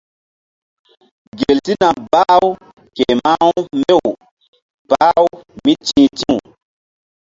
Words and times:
Gel 1.39 1.57
sina 1.65 1.89
bah-u 2.11 2.49
ke 2.95 3.05
mah-u 3.21 3.59
mbew 3.79 4.01
bah-u 4.89 5.25
mí 5.63 5.73
ti̧h 5.87 6.09
ti̧w. 6.17 6.39